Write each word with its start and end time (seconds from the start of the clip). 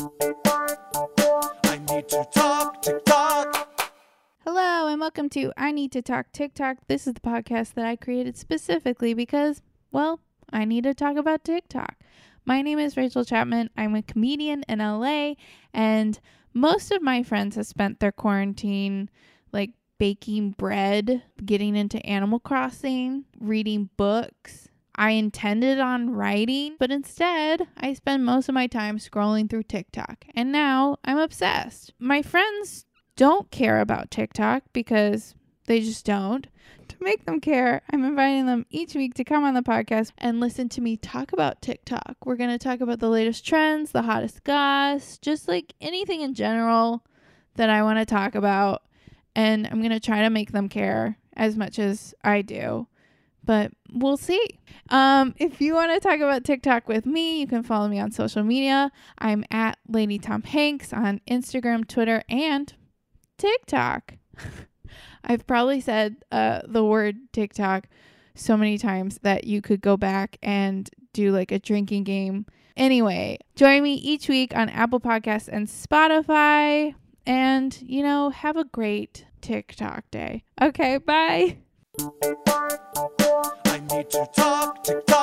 I 0.00 1.78
need 1.90 2.08
to 2.08 2.26
talk 2.32 2.80
TikTok. 2.80 3.92
Hello, 4.46 4.86
and 4.86 4.98
welcome 4.98 5.28
to 5.28 5.52
I 5.58 5.72
Need 5.72 5.92
to 5.92 6.00
Talk 6.00 6.32
TikTok. 6.32 6.78
This 6.86 7.06
is 7.06 7.12
the 7.12 7.20
podcast 7.20 7.74
that 7.74 7.84
I 7.84 7.96
created 7.96 8.38
specifically 8.38 9.12
because, 9.12 9.60
well, 9.92 10.20
I 10.50 10.64
need 10.64 10.84
to 10.84 10.94
talk 10.94 11.16
about 11.16 11.44
TikTok. 11.44 11.96
My 12.46 12.62
name 12.62 12.78
is 12.78 12.96
Rachel 12.96 13.26
Chapman. 13.26 13.68
I'm 13.76 13.94
a 13.94 14.00
comedian 14.00 14.62
in 14.70 14.78
LA, 14.78 15.34
and 15.74 16.18
most 16.54 16.90
of 16.92 17.02
my 17.02 17.22
friends 17.22 17.56
have 17.56 17.66
spent 17.66 18.00
their 18.00 18.12
quarantine 18.12 19.10
like 19.52 19.72
baking 19.98 20.52
bread, 20.52 21.24
getting 21.44 21.76
into 21.76 22.04
Animal 22.06 22.40
Crossing, 22.40 23.26
reading 23.38 23.90
books. 23.98 24.69
I 25.00 25.12
intended 25.12 25.80
on 25.80 26.10
writing, 26.10 26.76
but 26.78 26.90
instead, 26.90 27.66
I 27.74 27.94
spend 27.94 28.22
most 28.22 28.50
of 28.50 28.54
my 28.54 28.66
time 28.66 28.98
scrolling 28.98 29.48
through 29.48 29.62
TikTok. 29.62 30.26
And 30.34 30.52
now 30.52 30.98
I'm 31.02 31.16
obsessed. 31.16 31.94
My 31.98 32.20
friends 32.20 32.84
don't 33.16 33.50
care 33.50 33.80
about 33.80 34.10
TikTok 34.10 34.62
because 34.74 35.34
they 35.64 35.80
just 35.80 36.04
don't. 36.04 36.48
To 36.88 36.96
make 37.00 37.24
them 37.24 37.40
care, 37.40 37.80
I'm 37.90 38.04
inviting 38.04 38.44
them 38.44 38.66
each 38.68 38.94
week 38.94 39.14
to 39.14 39.24
come 39.24 39.42
on 39.42 39.54
the 39.54 39.62
podcast 39.62 40.12
and 40.18 40.38
listen 40.38 40.68
to 40.68 40.82
me 40.82 40.98
talk 40.98 41.32
about 41.32 41.62
TikTok. 41.62 42.16
We're 42.26 42.36
going 42.36 42.50
to 42.50 42.58
talk 42.58 42.82
about 42.82 43.00
the 43.00 43.08
latest 43.08 43.46
trends, 43.46 43.92
the 43.92 44.02
hottest 44.02 44.44
goss, 44.44 45.16
just 45.16 45.48
like 45.48 45.72
anything 45.80 46.20
in 46.20 46.34
general 46.34 47.06
that 47.54 47.70
I 47.70 47.82
want 47.84 48.00
to 48.00 48.04
talk 48.04 48.34
about. 48.34 48.82
And 49.34 49.66
I'm 49.66 49.80
going 49.80 49.92
to 49.92 49.98
try 49.98 50.20
to 50.20 50.30
make 50.30 50.52
them 50.52 50.68
care 50.68 51.16
as 51.34 51.56
much 51.56 51.78
as 51.78 52.14
I 52.22 52.42
do. 52.42 52.86
But 53.44 53.72
we'll 53.92 54.16
see. 54.16 54.44
Um, 54.90 55.34
if 55.38 55.60
you 55.60 55.74
want 55.74 55.92
to 55.92 56.08
talk 56.08 56.20
about 56.20 56.44
TikTok 56.44 56.88
with 56.88 57.06
me, 57.06 57.40
you 57.40 57.46
can 57.46 57.62
follow 57.62 57.88
me 57.88 57.98
on 57.98 58.10
social 58.10 58.42
media. 58.42 58.90
I'm 59.18 59.44
at 59.50 59.78
Lady 59.88 60.18
Tom 60.18 60.42
Hanks 60.42 60.92
on 60.92 61.20
Instagram, 61.28 61.86
Twitter, 61.88 62.22
and 62.28 62.72
TikTok. 63.38 64.16
I've 65.24 65.46
probably 65.46 65.80
said 65.80 66.16
uh, 66.32 66.60
the 66.66 66.84
word 66.84 67.16
TikTok 67.32 67.88
so 68.34 68.56
many 68.56 68.78
times 68.78 69.18
that 69.22 69.44
you 69.44 69.60
could 69.62 69.80
go 69.80 69.96
back 69.96 70.38
and 70.42 70.88
do 71.12 71.32
like 71.32 71.52
a 71.52 71.58
drinking 71.58 72.04
game. 72.04 72.46
Anyway, 72.76 73.38
join 73.56 73.82
me 73.82 73.94
each 73.94 74.28
week 74.28 74.56
on 74.56 74.68
Apple 74.68 75.00
Podcasts 75.00 75.48
and 75.48 75.66
Spotify. 75.66 76.94
And, 77.26 77.76
you 77.82 78.02
know, 78.02 78.30
have 78.30 78.56
a 78.56 78.64
great 78.64 79.26
TikTok 79.40 80.10
day. 80.10 80.44
Okay, 80.60 80.98
bye. 80.98 81.58
I 84.12 84.18
need 84.18 84.34
to 84.84 85.02
talk. 85.06 85.19